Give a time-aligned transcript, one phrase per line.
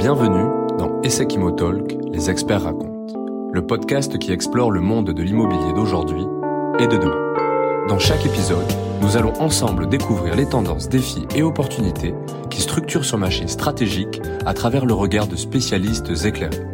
[0.00, 3.12] Bienvenue dans Essek Talk, les experts racontent,
[3.52, 6.24] le podcast qui explore le monde de l'immobilier d'aujourd'hui
[6.78, 7.86] et de demain.
[7.86, 8.64] Dans chaque épisode,
[9.02, 12.14] nous allons ensemble découvrir les tendances, défis et opportunités
[12.48, 16.64] qui structurent ce marché stratégique à travers le regard de spécialistes éclairés.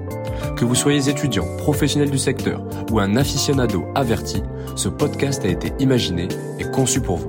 [0.57, 2.63] Que vous soyez étudiant, professionnel du secteur
[2.93, 4.41] ou un aficionado averti,
[4.77, 6.29] ce podcast a été imaginé
[6.61, 7.27] et conçu pour vous.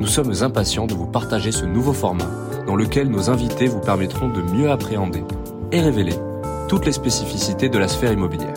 [0.00, 2.28] Nous sommes impatients de vous partager ce nouveau format
[2.66, 5.22] dans lequel nos invités vous permettront de mieux appréhender
[5.72, 6.14] et révéler
[6.68, 8.54] toutes les spécificités de la sphère immobilière.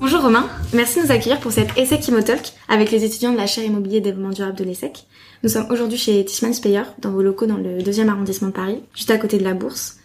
[0.00, 3.46] Bonjour Romain, merci de nous accueillir pour cet essai Talk avec les étudiants de la
[3.46, 5.06] chaire immobilier et développement durable de l'ESSEC.
[5.42, 8.82] Nous sommes aujourd'hui chez Tishman Speyer, dans vos locaux dans le deuxième arrondissement de Paris,
[8.94, 9.98] juste à côté de la Bourse.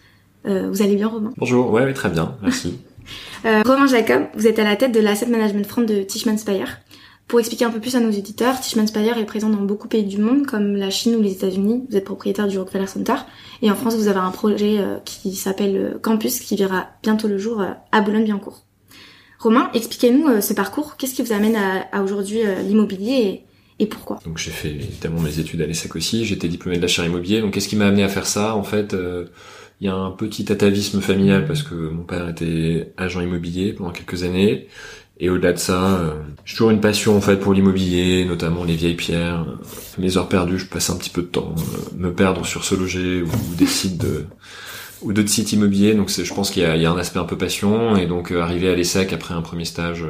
[0.45, 1.31] Euh, vous allez bien Romain?
[1.37, 2.79] Bonjour, ouais, très bien, merci.
[3.45, 6.65] euh, Romain Jacob, vous êtes à la tête de l'asset management front de Tishman Speyer.
[7.29, 9.91] Pour expliquer un peu plus à nos éditeurs, Tishman Speyer est présent dans beaucoup de
[9.91, 11.83] pays du monde, comme la Chine ou les États-Unis.
[11.87, 13.13] Vous êtes propriétaire du Rockefeller Center.
[13.61, 17.27] Et en France, vous avez un projet euh, qui s'appelle euh, Campus, qui verra bientôt
[17.27, 18.65] le jour euh, à Boulogne-Billancourt.
[19.37, 20.97] Romain, expliquez-nous ce parcours.
[20.97, 23.43] Qu'est-ce qui vous amène à, aujourd'hui l'immobilier
[23.77, 24.19] et, pourquoi?
[24.25, 26.25] Donc j'ai fait évidemment mes études à l'ESSEC aussi.
[26.25, 27.41] J'étais diplômé de la chaire immobilier.
[27.41, 28.55] Donc qu'est-ce qui m'a amené à faire ça?
[28.55, 28.93] En fait,
[29.79, 33.91] il y a un petit atavisme familial parce que mon père était agent immobilier pendant
[33.91, 34.67] quelques années.
[35.21, 36.13] Et au-delà de ça, euh,
[36.45, 39.45] j'ai toujours une passion en fait pour l'immobilier, notamment les vieilles pierres.
[39.97, 42.73] Mes heures perdues, je passe un petit peu de temps euh, me perdre sur ce
[42.73, 44.25] loger ou, des sites de
[45.01, 45.93] ou d'autres sites immobiliers.
[45.93, 47.97] Donc je pense qu'il y, y a, un aspect un peu passion.
[47.97, 50.05] Et donc euh, arrivé à l'ESSEC après un premier stage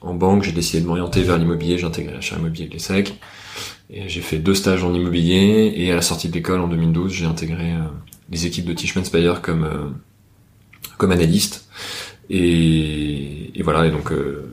[0.00, 1.76] en banque, j'ai décidé de m'orienter vers l'immobilier.
[1.76, 3.20] J'ai intégré la chaire immobilier de l'ESSEC.
[3.90, 5.74] Et j'ai fait deux stages en immobilier.
[5.76, 7.74] Et à la sortie de l'école en 2012, j'ai intégré
[8.30, 9.68] les équipes de Tishman Speyer comme
[10.96, 11.66] comme analyste.
[12.32, 14.48] Et, et voilà, et donc euh,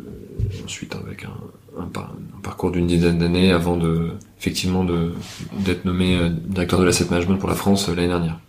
[0.66, 5.12] ensuite avec un, un, un parcours d'une dizaine d'années avant de effectivement de
[5.60, 8.40] d'être nommé euh, directeur de l'asset management pour la France euh, l'année dernière.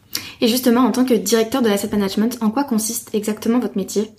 [0.40, 4.10] Et justement, en tant que directeur de l'asset management, en quoi consiste exactement votre métier?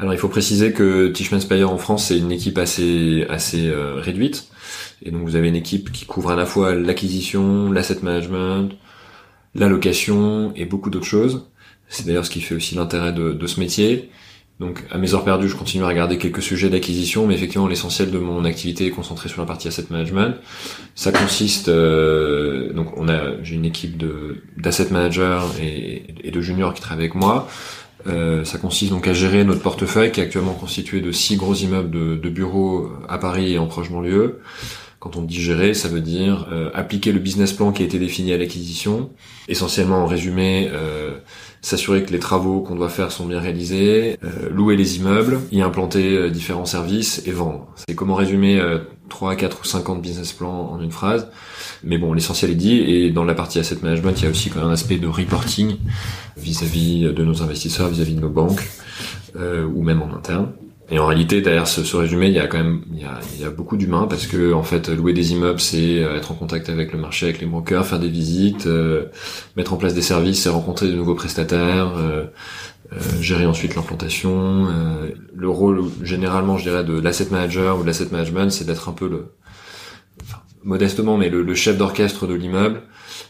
[0.00, 3.94] Alors il faut préciser que Tishman Speyer en France c'est une équipe assez assez euh,
[3.94, 4.48] réduite
[5.02, 8.70] et donc vous avez une équipe qui couvre à la fois l'acquisition, l'asset management,
[9.54, 11.46] la location et beaucoup d'autres choses.
[11.88, 14.10] C'est d'ailleurs ce qui fait aussi l'intérêt de, de, ce métier.
[14.58, 18.10] Donc à mes heures perdues, je continue à regarder quelques sujets d'acquisition, mais effectivement l'essentiel
[18.10, 20.36] de mon activité est concentré sur la partie asset management.
[20.94, 26.40] Ça consiste, euh, donc on a, j'ai une équipe de d'asset managers et, et, de
[26.40, 27.48] juniors qui travaillent avec moi.
[28.06, 31.54] Euh, ça consiste donc à gérer notre portefeuille qui est actuellement constitué de six gros
[31.54, 34.40] immeubles de, de bureaux à Paris et en proche banlieue.
[34.98, 37.98] Quand on dit gérer, ça veut dire euh, appliquer le business plan qui a été
[37.98, 39.10] défini à l'acquisition,
[39.46, 41.18] essentiellement en résumé euh,
[41.66, 45.62] s'assurer que les travaux qu'on doit faire sont bien réalisés, euh, louer les immeubles, y
[45.62, 47.66] implanter euh, différents services et vendre.
[47.74, 48.78] C'est comment résumer euh,
[49.08, 51.28] 3, 4 ou 50 business plans en une phrase.
[51.82, 52.78] Mais bon, l'essentiel est dit.
[52.78, 55.08] Et dans la partie asset management, il y a aussi quand même un aspect de
[55.08, 55.76] reporting
[56.36, 58.62] vis-à-vis de nos investisseurs, vis-à-vis de nos banques,
[59.34, 60.52] euh, ou même en interne.
[60.88, 63.18] Et en réalité, derrière ce, ce, résumé, il y a quand même il y a,
[63.34, 66.30] il y a beaucoup d'humains parce que en fait, louer des immeubles, c'est euh, être
[66.30, 69.06] en contact avec le marché, avec les brokers, faire des visites, euh,
[69.56, 72.26] mettre en place des services, c'est rencontrer de nouveaux prestataires, euh,
[72.92, 74.68] euh gérer ensuite l'implantation.
[74.68, 78.88] Euh, le rôle généralement, je dirais, de l'asset manager ou de l'asset management, c'est d'être
[78.88, 79.32] un peu le,
[80.22, 82.82] enfin, modestement, mais le, le chef d'orchestre de l'immeuble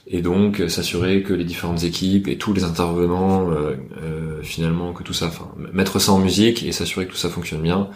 [0.06, 5.02] et donc s'assurer que les différentes équipes et tous les intervenants euh, euh, finalement que
[5.02, 5.30] tout ça
[5.72, 7.88] mettre ça en musique et s'assurer que tout ça fonctionne bien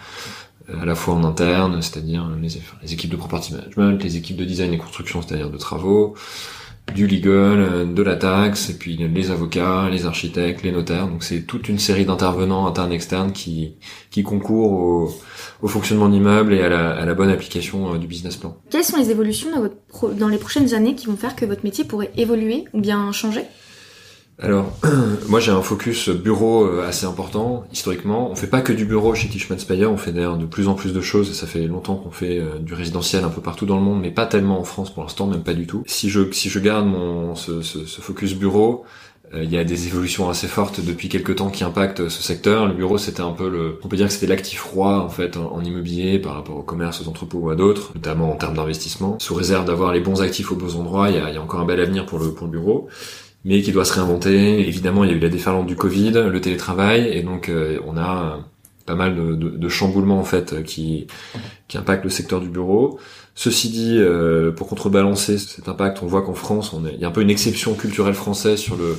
[0.69, 2.49] euh, à la fois en interne c'est-à-dire les,
[2.83, 6.15] les, équipes de property management les équipes de design et construction c'est-à-dire de travaux
[6.95, 11.09] du legal, euh, de la taxe, et puis les avocats, les architectes, les notaires.
[11.09, 13.75] Donc c'est toute une série d'intervenants internes externes qui,
[14.11, 15.11] qui concourent
[15.63, 16.69] au, fonctionnement de l'immeuble et à
[17.05, 18.57] la, bonne application euh, du business plan.
[18.71, 19.49] Quelles sont les évolutions
[20.19, 23.43] dans les prochaines années qui vont faire que votre métier pourrait évoluer ou bien changer?
[24.43, 24.73] Alors,
[25.29, 28.31] moi j'ai un focus bureau euh, assez important historiquement.
[28.31, 30.75] On fait pas que du bureau chez Tishman Speyer, on fait d'ailleurs de plus en
[30.75, 31.31] plus de choses.
[31.31, 34.01] Et ça fait longtemps qu'on fait euh, du résidentiel un peu partout dans le monde,
[34.01, 35.83] mais pas tellement en France pour l'instant, même pas du tout.
[35.87, 37.61] Si je si je garde mon ce,
[38.01, 38.85] focus bureau,
[39.35, 42.67] euh, il y a des évolutions assez fortes depuis quelques temps qui impactent ce secteur.
[42.67, 45.37] Le bureau, c'était un peu le, on peut dire que c'était l'actif roi en fait
[45.37, 49.19] en, immobilier par rapport au commerce, aux entrepôts ou à d'autres, notamment en termes d'investissement.
[49.21, 51.43] Sous réserve d'avoir les bons actifs aux bons endroits, il y a, il y a
[51.43, 52.89] encore un bel avenir pour le pour le bureau
[53.45, 54.61] mais qui doit se réinventer.
[54.67, 57.97] Évidemment, il y a eu la déferlante du Covid, le télétravail, et donc euh, on
[57.97, 58.41] a
[58.87, 61.07] pas mal de, chamboulements en fait qui
[61.69, 62.99] qui impactent le secteur du bureau.
[63.35, 67.05] Ceci dit, euh, pour contrebalancer cet impact, on voit qu'en France, on est, il y
[67.05, 68.99] a un peu une exception culturelle française sur le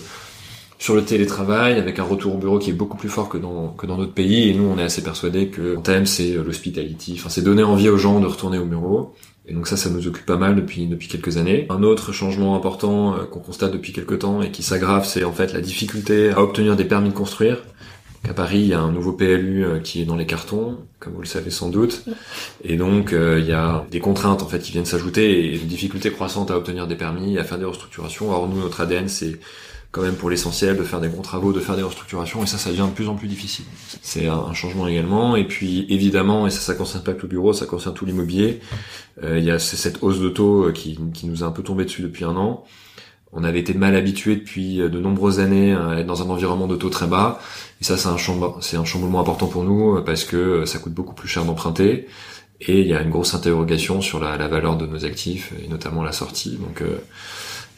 [0.81, 3.67] sur le télétravail, avec un retour au bureau qui est beaucoup plus fort que dans
[3.67, 4.49] que dans d'autres pays.
[4.49, 7.17] Et nous, on est assez persuadés que le thème, c'est l'hospitality.
[7.19, 9.13] Enfin, c'est donner envie aux gens de retourner au bureau.
[9.47, 11.67] Et donc ça, ça nous occupe pas mal depuis depuis quelques années.
[11.69, 15.33] Un autre changement important euh, qu'on constate depuis quelques temps et qui s'aggrave, c'est en
[15.33, 17.61] fait la difficulté à obtenir des permis de construire.
[18.27, 21.13] À Paris, il y a un nouveau PLU euh, qui est dans les cartons, comme
[21.13, 22.05] vous le savez sans doute.
[22.63, 25.67] Et donc, euh, il y a des contraintes en fait qui viennent s'ajouter et une
[25.67, 28.31] difficulté croissante à obtenir des permis, à faire des restructurations.
[28.31, 29.39] Or, nous, notre ADN, c'est
[29.91, 32.57] quand même pour l'essentiel de faire des gros travaux, de faire des restructurations, et ça,
[32.57, 33.65] ça devient de plus en plus difficile.
[34.01, 35.35] C'est un, changement également.
[35.35, 38.61] Et puis, évidemment, et ça, ça concerne pas que le bureau, ça concerne tout l'immobilier.
[39.23, 41.83] Euh, il y a cette hausse de taux qui, qui nous a un peu tombé
[41.83, 42.63] dessus depuis un an.
[43.33, 46.75] On avait été mal habitué depuis de nombreuses années à être dans un environnement de
[46.75, 47.39] taux très bas.
[47.79, 48.17] Et ça, c'est un,
[48.59, 51.45] c'est un chamboulement important pour nous euh, parce que euh, ça coûte beaucoup plus cher
[51.45, 52.07] d'emprunter.
[52.59, 55.67] Et il y a une grosse interrogation sur la, la, valeur de nos actifs et
[55.67, 56.57] notamment la sortie.
[56.57, 56.97] Donc euh,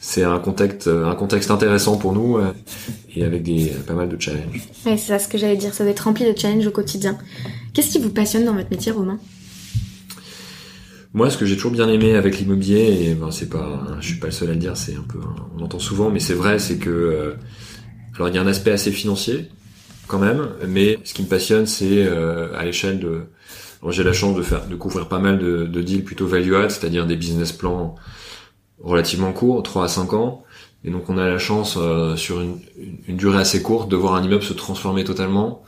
[0.06, 2.38] c'est un contexte, un contexte intéressant pour nous
[3.16, 4.68] et avec des pas mal de challenges.
[4.84, 5.72] Ouais, c'est ça ce que j'allais dire.
[5.72, 7.16] Ça doit être rempli de challenges au quotidien.
[7.72, 9.18] Qu'est-ce qui vous passionne dans votre métier, Romain?
[11.14, 14.18] Moi, ce que j'ai toujours bien aimé avec l'immobilier, et ben c'est pas, je suis
[14.18, 15.18] pas le seul à le dire, c'est un peu,
[15.56, 17.36] on entend souvent, mais c'est vrai, c'est que,
[18.16, 19.48] alors il y a un aspect assez financier,
[20.06, 23.22] quand même, mais ce qui me passionne, c'est euh, à l'échelle de.
[23.88, 26.70] J'ai la chance de faire, de couvrir pas mal de, de deals plutôt value add,
[26.70, 27.94] c'est-à-dire des business plans
[28.84, 30.44] relativement courts, 3 à 5 ans.
[30.84, 32.58] Et donc on a la chance euh, sur une,
[33.08, 35.62] une, durée assez courte de voir un immeuble se transformer totalement.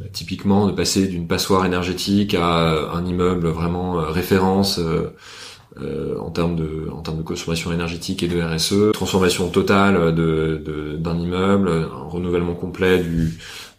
[0.00, 6.54] Euh, typiquement de passer d'une passoire énergétique à un immeuble vraiment référence euh, en termes
[6.54, 13.02] de en termes de consommation énergétique et de RSE, transformation totale d'un immeuble, renouvellement complet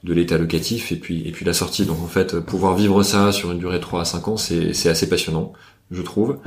[0.03, 1.85] de l'état locatif et puis et puis la sortie.
[1.85, 4.89] Donc en fait, pouvoir vivre ça sur une durée de 3 à 5 ans, c'est
[4.89, 5.53] assez passionnant,
[5.91, 6.37] je trouve.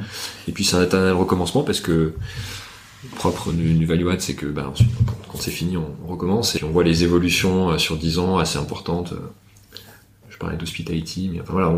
[0.49, 2.15] Et puis c'est un éternel recommencement parce que
[3.17, 4.91] propre du, value add, c'est que ben, ensuite,
[5.31, 8.59] quand, c'est fini, on, recommence et on voit les évolutions euh, sur 10 ans assez
[8.59, 9.15] importantes
[10.37, 11.73] je parlais d'hospitality, mais enfin voilà,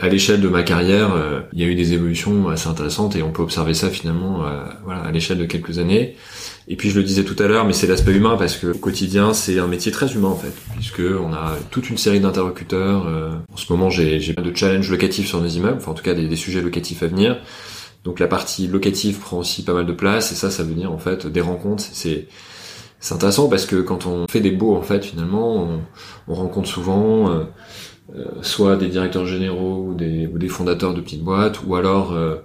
[0.00, 3.22] à, l'échelle de ma carrière, euh, il y a eu des évolutions assez intéressantes et
[3.24, 6.14] on peut observer ça finalement, euh, voilà, à l'échelle de quelques années.
[6.68, 8.78] Et puis je le disais tout à l'heure, mais c'est l'aspect humain parce que au
[8.78, 13.08] quotidien c'est un métier très humain en fait, puisque on a toute une série d'interlocuteurs.
[13.08, 16.04] Euh, en ce moment j'ai pas de challenge locatif sur nos immeubles, enfin en tout
[16.04, 17.38] cas des, des sujets locatifs à venir.
[18.04, 20.92] Donc la partie locative prend aussi pas mal de place et ça, ça veut dire
[20.92, 21.82] en fait des rencontres.
[21.90, 22.28] C'est
[23.00, 25.80] c'est intéressant parce que quand on fait des beaux en fait finalement, on,
[26.28, 27.44] on rencontre souvent euh,
[28.42, 32.36] soit des directeurs généraux ou des, ou des, fondateurs de petites boîtes, ou alors euh,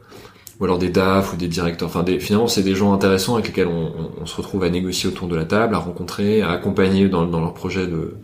[0.60, 1.88] ou alors des DAF ou des directeurs.
[1.88, 3.92] Enfin, des, finalement, c'est des gens intéressants avec lesquels on,
[4.22, 7.40] on, se retrouve à négocier autour de la table, à rencontrer, à accompagner dans, dans
[7.40, 8.16] leur projet de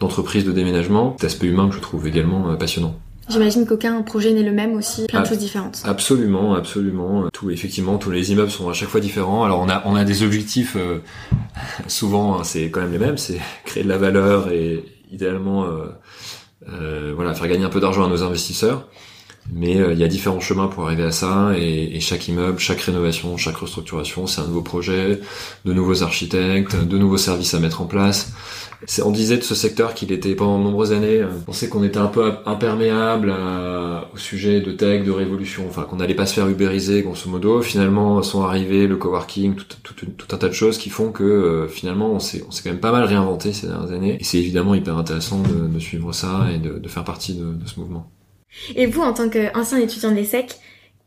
[0.00, 1.14] d'entreprise de déménagement.
[1.20, 2.96] Cet aspect humain que je trouve également euh, passionnant.
[3.28, 5.82] J'imagine qu'aucun projet n'est le même aussi, plein de choses différentes.
[5.84, 7.28] Absolument, absolument.
[7.32, 9.44] Tout, effectivement, tous les immeubles sont à chaque fois différents.
[9.44, 10.98] Alors on a, on a des objectifs, euh,
[11.86, 15.68] souvent hein, c'est quand même les mêmes, c'est créer de la valeur et idéalement euh,
[15.68, 15.88] euh,
[16.66, 18.88] voilà, faire gagner un peu d'argent à nos investisseurs.
[19.52, 22.58] Mais euh, il y a différents chemins pour arriver à ça, et, et, chaque immeuble,
[22.58, 25.20] chaque rénovation, chaque restructuration, c'est un nouveau projet,
[25.64, 28.32] de nouveaux architectes, de nouveaux services à mettre en place.
[29.02, 31.84] On disait de ce secteur qu'il était pendant de nombreuses années, euh, on pensait qu'on
[31.84, 33.32] était un peu imperméable
[34.12, 37.62] au sujet de tech, de révolution, enfin qu'on n'allait pas se faire ubériser grosso modo.
[37.62, 41.24] Finalement sont arrivés le coworking, tout, tout, tout un tas de choses qui font que
[41.24, 44.16] euh, finalement on s'est on s'est quand même pas mal réinventé ces dernières années.
[44.20, 47.44] Et c'est évidemment hyper intéressant de, de, suivre ça et de, de faire partie de,
[47.44, 48.10] de, ce mouvement.
[48.76, 50.58] Et vous, en tant qu'ancien étudiant de l'ESSEC,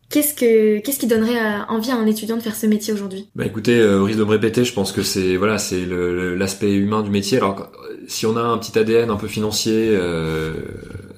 [0.09, 3.27] Qu'est-ce que qu'est-ce qui donnerait envie à un étudiant de faire ce métier aujourd'hui?
[3.35, 6.73] Bah écoutez, euh, au risque de me répéter, je pense que c'est voilà, c'est l'aspect
[6.73, 7.39] humain du métier.
[7.39, 7.69] Alors
[8.07, 10.53] si on a un petit ADN un peu financier, euh,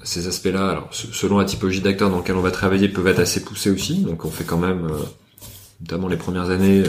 [0.03, 3.43] ces aspects-là, alors selon la typologie d'acteurs dans lequel on va travailler, peuvent être assez
[3.43, 3.99] poussés aussi.
[3.99, 4.97] Donc on fait quand même, euh,
[5.81, 6.83] notamment les premières années,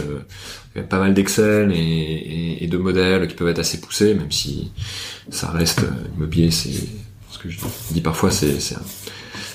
[0.77, 4.71] euh, pas mal d'Excel et, de modèles qui peuvent être assez poussés, même si
[5.29, 5.83] ça reste
[6.17, 6.71] immobilier, c'est
[7.31, 7.59] ce que je
[7.91, 8.59] dis parfois, c'est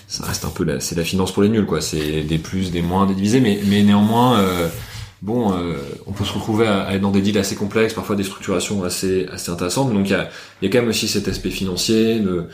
[0.08, 1.82] ça reste un peu la, c'est la finance pour les nuls quoi.
[1.82, 4.40] C'est des plus, des moins, des divisés, mais mais néanmoins.
[4.40, 4.68] Euh,
[5.22, 8.24] bon, euh, on peut se retrouver à, être dans des deals assez complexes, parfois des
[8.24, 9.94] structurations assez assez intéressantes.
[9.94, 10.30] Donc il y a,
[10.62, 12.20] y a quand même aussi cet aspect financier.
[12.20, 12.46] De,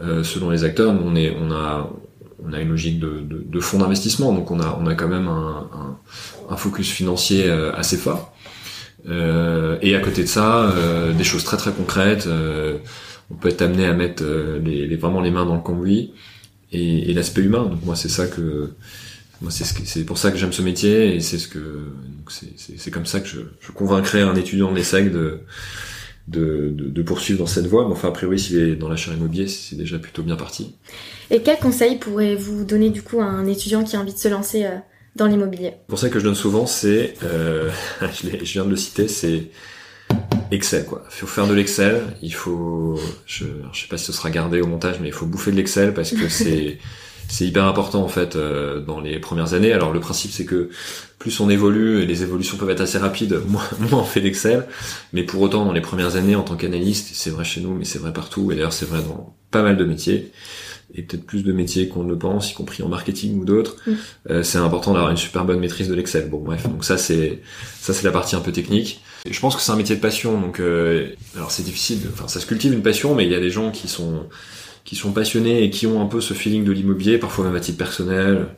[0.00, 1.90] euh, selon les acteurs, on est on a
[2.42, 5.08] on a une logique de, de, de fonds d'investissement, donc on a on a quand
[5.08, 5.98] même un, un,
[6.50, 8.32] un focus financier euh, assez fort.
[9.08, 12.28] Euh, et à côté de ça, euh, des choses très très concrètes.
[13.30, 14.24] on peut être amené à mettre
[14.62, 16.12] les, les, vraiment les mains dans le cambouis
[16.72, 17.64] et, et l'aspect humain.
[17.64, 18.72] Donc moi c'est ça que
[19.40, 21.92] moi c'est c'est pour ça que j'aime ce métier et c'est ce que
[22.28, 25.40] c'est comme ça que je, je convaincrai un étudiant de l'ESSEC de
[26.28, 27.86] de, de, de, poursuivre dans cette voie.
[27.86, 30.74] Mais enfin, a priori, s'il est dans l'achat immobilier, c'est déjà plutôt bien parti.
[31.30, 34.28] Et quel conseil pourrez-vous donner du coup à un étudiant qui a envie de se
[34.28, 34.76] lancer euh,
[35.16, 35.72] dans l'immobilier?
[35.88, 37.68] Le conseil que je donne souvent, c'est, euh,
[38.00, 39.48] je, je, viens de le citer, c'est
[40.50, 41.04] Excel quoi.
[41.10, 42.02] Il faut faire de l'Excel.
[42.22, 45.26] Il faut, je, je sais pas si ce sera gardé au montage, mais il faut
[45.26, 46.78] bouffer de l'Excel parce que c'est
[47.30, 49.72] c'est hyper important en fait euh, dans les premières années.
[49.72, 50.70] Alors le principe c'est que
[51.18, 54.66] plus on évolue et les évolutions peuvent être assez rapides, moins, moins on fait d'Excel.
[55.12, 57.84] Mais pour autant dans les premières années en tant qu'analyste, c'est vrai chez nous, mais
[57.84, 58.50] c'est vrai partout.
[58.50, 60.32] Et d'ailleurs c'est vrai dans pas mal de métiers
[60.92, 63.76] et peut-être plus de métiers qu'on ne le pense, y compris en marketing ou d'autres.
[63.86, 63.92] Mm.
[64.30, 66.28] Euh, c'est important d'avoir une super bonne maîtrise de l'Excel.
[66.28, 67.40] Bon bref, donc ça c'est
[67.80, 69.00] ça c'est la partie un peu technique.
[69.28, 71.98] Je pense que c'est un métier de passion, donc euh, alors c'est difficile.
[72.12, 74.26] Enfin ça se cultive une passion, mais il y a des gens qui sont
[74.84, 77.60] qui sont passionnés et qui ont un peu ce feeling de l'immobilier, parfois même à
[77.60, 78.48] titre personnel,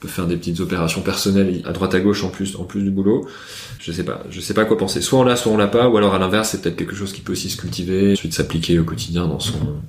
[0.00, 2.90] peuvent faire des petites opérations personnelles à droite à gauche en plus en plus du
[2.90, 3.28] boulot.
[3.80, 5.00] Je sais pas, je sais pas quoi penser.
[5.00, 7.12] Soit on l'a, soit on l'a pas, ou alors à l'inverse, c'est peut-être quelque chose
[7.12, 9.82] qui peut aussi se cultiver, ensuite s'appliquer au quotidien dans son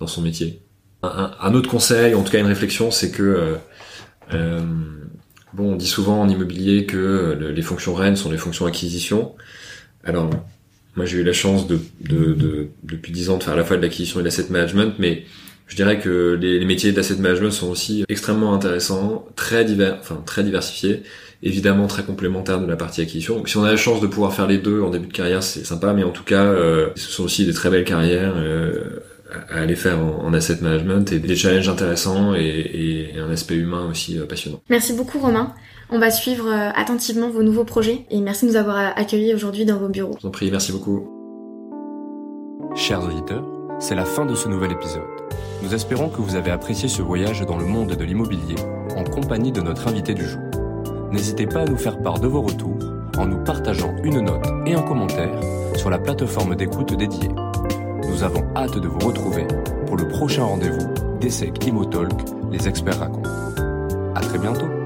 [0.00, 0.60] dans son métier.
[1.02, 3.56] Un, un autre conseil, en tout cas une réflexion, c'est que euh,
[4.32, 4.60] euh,
[5.54, 9.34] bon, on dit souvent en immobilier que le- les fonctions reines sont les fonctions acquisition.
[10.04, 10.30] Alors
[10.96, 13.64] moi, j'ai eu la chance de, de, de- depuis 10 ans de faire à la
[13.64, 15.24] fois de l'acquisition et de l'asset management, mais
[15.66, 20.22] je dirais que les, les métiers d'asset management sont aussi extrêmement intéressants, très divers, enfin
[20.26, 21.02] très diversifiés,
[21.42, 23.36] évidemment très complémentaires de la partie acquisition.
[23.36, 25.42] Donc, si on a la chance de pouvoir faire les deux en début de carrière,
[25.42, 29.00] c'est sympa, mais en tout cas, euh, ce sont aussi des très belles carrières euh,
[29.50, 33.56] à aller faire en, en asset management et des challenges intéressants et, et un aspect
[33.56, 34.60] humain aussi euh, passionnant.
[34.70, 35.52] Merci beaucoup Romain.
[35.90, 39.34] On va suivre euh, attentivement vos nouveaux projets et merci de nous avoir euh, accueillis
[39.34, 40.14] aujourd'hui dans vos bureaux.
[40.16, 41.08] Je vous en prie, merci beaucoup.
[42.74, 43.44] Chers auditeurs,
[43.78, 45.02] c'est la fin de ce nouvel épisode.
[45.62, 48.56] Nous espérons que vous avez apprécié ce voyage dans le monde de l'immobilier
[48.96, 50.42] en compagnie de notre invité du jour.
[51.12, 52.78] N'hésitez pas à nous faire part de vos retours
[53.16, 55.40] en nous partageant une note et un commentaire
[55.76, 57.28] sur la plateforme d'écoute dédiée.
[58.14, 59.44] Nous avons hâte de vous retrouver
[59.88, 62.12] pour le prochain rendez-vous d'Essec Imotalk,
[62.52, 63.28] les experts racontent.
[64.14, 64.83] À très bientôt!